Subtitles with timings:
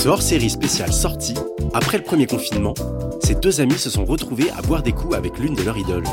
[0.00, 1.34] Ce hors-série spécial sortie,
[1.74, 2.72] après le premier confinement,
[3.22, 6.04] ces deux amis se sont retrouvés à boire des coups avec l'une de leurs idoles.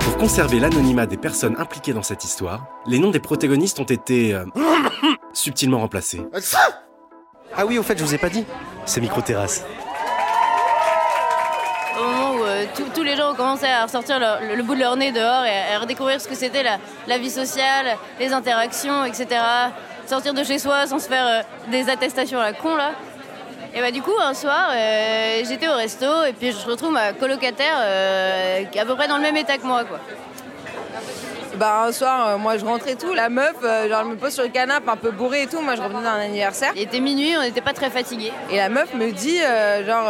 [0.00, 4.32] Pour conserver l'anonymat des personnes impliquées dans cette histoire, les noms des protagonistes ont été
[4.34, 4.44] euh,
[5.32, 6.22] subtilement remplacés.
[7.56, 8.44] Ah oui, au fait, je vous ai pas dit.
[8.86, 9.64] C'est micro-terrasse.
[11.98, 14.62] Au moment où euh, tous- tous les gens ont commencé à ressortir leur- le, le
[14.62, 16.78] bout de leur nez dehors et à redécouvrir ce que c'était la,
[17.08, 19.40] la vie sociale, les interactions, etc.
[20.06, 22.90] Sortir de chez soi sans se faire euh, des attestations à la con là.
[23.76, 27.12] Et bah du coup un soir euh, j'étais au resto et puis je retrouve ma
[27.12, 29.98] colocataire euh, qui est à peu près dans le même état que moi quoi.
[31.56, 34.44] Bah un soir, euh, moi je rentrais tout, la meuf, genre elle me pose sur
[34.44, 36.70] le canapé un peu bourrée et tout, moi je revenais d'un anniversaire.
[36.76, 38.32] Il était minuit, on n'était pas très fatigués.
[38.50, 39.38] Et la meuf me dit,
[39.86, 40.08] genre,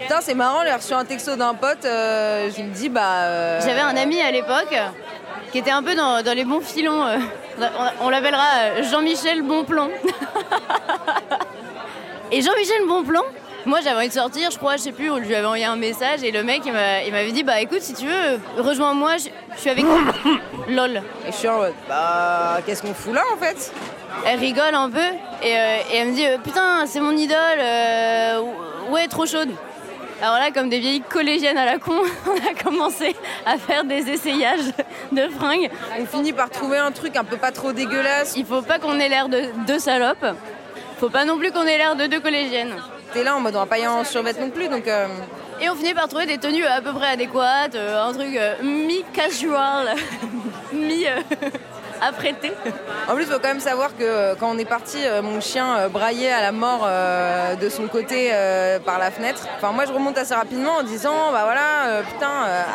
[0.00, 3.60] putain c'est marrant, j'ai reçu un texto d'un pote, je me dis, bah...
[3.60, 4.74] J'avais un ami à l'époque
[5.56, 7.02] qui était un peu dans, dans les bons filons.
[7.02, 7.16] euh,
[8.02, 9.88] on l'appellera euh, Jean-Michel Bonplan.
[12.30, 13.22] et Jean-Michel Bonplan,
[13.64, 15.76] moi j'avais envie de sortir, je crois, je sais plus, on lui avait envoyé un
[15.76, 19.16] message et le mec il m'a- il m'avait dit bah écoute si tu veux, rejoins-moi,
[19.16, 19.86] je, je suis avec
[20.68, 20.96] lol.
[21.26, 23.72] Et je suis en mode, bah qu'est-ce qu'on fout là en fait?
[24.26, 24.98] Elle rigole un peu
[25.42, 28.42] et, euh, et elle me dit euh, putain c'est mon idole, euh,
[28.90, 29.48] ouais trop chaude.
[30.22, 31.92] Alors là, comme des vieilles collégiennes à la con,
[32.26, 33.14] on a commencé
[33.44, 34.72] à faire des essayages
[35.12, 35.70] de fringues.
[36.00, 38.34] On finit par trouver un truc un peu pas trop dégueulasse.
[38.36, 40.24] Il faut pas qu'on ait l'air de deux salopes.
[40.98, 42.74] Faut pas non plus qu'on ait l'air de deux collégiennes.
[43.12, 44.88] T'es là en mode on va pas y en survêt non plus, donc...
[44.88, 45.06] euh,
[45.60, 48.54] Et on finit par trouver des tenues à peu près adéquates, euh, un truc euh,
[48.62, 49.94] mi-casual,
[52.00, 52.52] mi-apprêté.
[53.08, 55.40] En plus, il faut quand même savoir que euh, quand on est parti, euh, mon
[55.40, 56.88] chien euh, braillait à la mort
[57.60, 58.30] de son côté
[58.84, 59.42] par la fenêtre.
[59.56, 62.28] Enfin, moi, je remonte assez rapidement en disant, bah voilà, putain,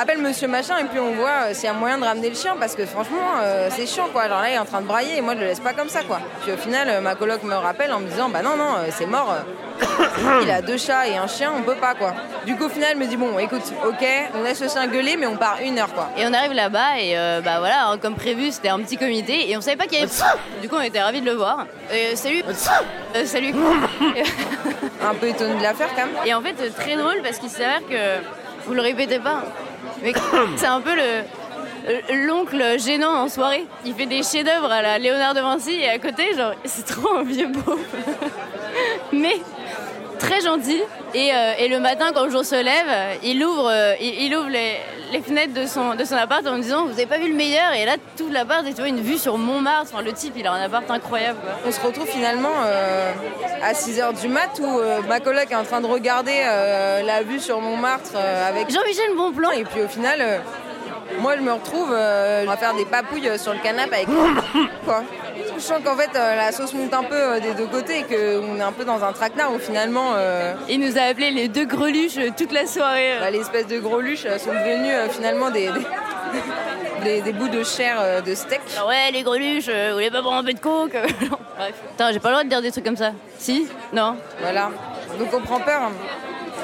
[0.00, 2.56] appelle monsieur machin et puis on voit s'il y a moyen de ramener le chien
[2.58, 3.40] parce que franchement,
[3.70, 4.28] c'est chiant quoi.
[4.28, 5.88] Genre là, il est en train de brailler et moi, je le laisse pas comme
[5.88, 6.20] ça quoi.
[6.42, 9.34] Puis au final, ma coloc me rappelle en me disant, bah non, non, c'est mort.
[10.42, 12.14] il a deux chats et un chien, on peut pas quoi.
[12.46, 15.16] Du coup, au final, elle me dit, bon, écoute, ok, on laisse le chien gueuler,
[15.16, 16.08] mais on part une heure quoi.
[16.16, 19.50] Et on arrive là-bas et euh, bah voilà, hein, comme prévu, c'était un petit comité
[19.50, 20.12] et on savait pas qu'il y avait.
[20.60, 21.66] Du coup, on était ravis de le voir.
[21.90, 22.42] Euh, salut.
[22.46, 23.54] Euh, salut.
[25.02, 26.26] Un peu étonné de l'affaire quand même.
[26.26, 28.20] Et en fait, très drôle parce qu'il s'avère que
[28.66, 29.44] vous le répétez pas,
[30.02, 30.12] mais
[30.56, 31.22] c'est un peu le
[32.26, 33.64] l'oncle gênant en soirée.
[33.86, 37.14] Il fait des chefs-d'œuvre à la Léonard de Vinci et à côté, genre, c'est trop
[37.14, 37.78] un vieux beau.
[39.12, 39.36] mais
[40.18, 40.82] très gentil.
[41.14, 44.36] Et, euh, et le matin, quand le jour se lève, il ouvre, euh, il, il
[44.36, 44.76] ouvre les,
[45.12, 47.34] les fenêtres de son, de son appart en me disant Vous avez pas vu le
[47.36, 47.72] meilleur?
[47.74, 49.90] Et là, tout l'appart, tu vois une vue sur Montmartre.
[49.92, 51.38] Enfin, le type, il a un appart incroyable.
[51.40, 51.50] Quoi.
[51.66, 53.12] On se retrouve finalement euh,
[53.62, 57.22] à 6h du mat où euh, ma coloc est en train de regarder euh, la
[57.22, 59.50] vue sur Montmartre euh, avec Jean-Michel Bonplan.
[59.52, 60.38] et puis au final euh,
[61.20, 64.08] moi je me retrouve euh, à faire des papouilles sur le canapé avec
[64.84, 65.02] quoi.
[65.58, 68.02] Je sens qu'en fait euh, la sauce monte un peu euh, des deux côtés et
[68.04, 71.48] qu'on est un peu dans un traquenard où finalement euh, Il nous a appelé les
[71.48, 73.14] deux greluches euh, toute la soirée.
[73.20, 77.32] bah, les espèces de gros luches euh, sont devenus euh, finalement des, des, des- des
[77.32, 78.60] bouts de chair euh, de steak.
[78.78, 80.92] Ah ouais, les greluches, euh, vous voulez pas prendre un peu de coke?
[81.58, 81.74] Bref.
[81.90, 83.10] Putain, j'ai pas le droit de dire des trucs comme ça.
[83.38, 83.66] Si?
[83.92, 84.16] Non?
[84.40, 84.70] Voilà.
[85.18, 85.90] Donc on prend peur.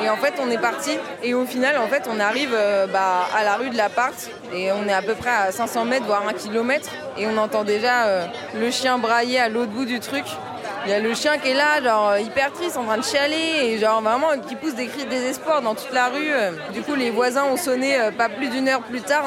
[0.00, 0.90] Et en fait, on est parti.
[1.22, 4.14] Et au final, en fait, on arrive euh, bah, à la rue de l'appart.
[4.54, 6.88] Et on est à peu près à 500 mètres, voire 1 km.
[7.18, 10.24] Et on entend déjà euh, le chien brailler à l'autre bout du truc.
[10.84, 13.04] Il y a le chien qui est là, genre euh, hyper triste, en train de
[13.04, 13.60] chialer.
[13.62, 16.32] Et genre vraiment qui pousse des cris de désespoir dans toute la rue.
[16.72, 19.24] Du coup, les voisins ont sonné pas plus d'une heure plus tard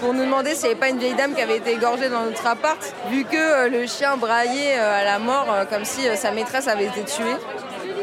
[0.00, 2.22] pour nous demander s'il n'y avait pas une vieille dame qui avait été égorgée dans
[2.22, 2.78] notre appart.
[3.10, 7.36] Vu que le chien braillait à la mort, comme si sa maîtresse avait été tuée.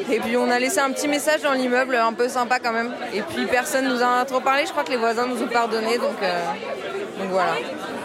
[0.09, 2.91] Et puis on a laissé un petit message dans l'immeuble, un peu sympa quand même.
[3.14, 5.47] Et puis personne nous en a trop parlé, je crois que les voisins nous ont
[5.47, 6.40] pardonné, donc, euh,
[7.20, 7.53] donc voilà.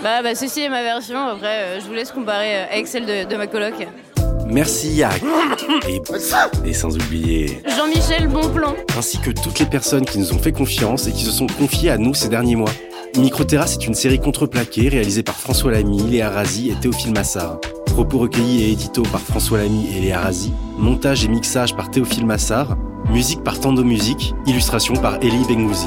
[0.02, 1.18] Bah, bah, ceci est ma version.
[1.18, 3.74] Après, euh, je vous laisse comparer euh, avec celle de, de ma coloc.
[4.46, 5.22] Merci Yac.
[5.88, 6.00] Et,
[6.68, 8.74] et sans oublier, Jean-Michel Bonplan.
[8.96, 11.90] ainsi que toutes les personnes qui nous ont fait confiance et qui se sont confiées
[11.90, 12.70] à nous ces derniers mois.
[13.16, 17.58] Microterrasse est une série contreplaquée réalisée par François Lamy, Léa Razi et Théophile Massard.
[17.96, 20.52] Propos recueillis et édito par François Lamy et Léa Razi.
[20.76, 22.76] Montage et mixage par Théophile Massard.
[23.10, 24.34] Musique par Tando Musique.
[24.44, 25.86] Illustration par Elie Bengouzi.